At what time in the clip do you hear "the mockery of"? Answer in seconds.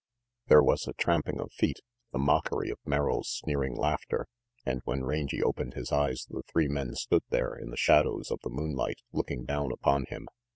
2.11-2.79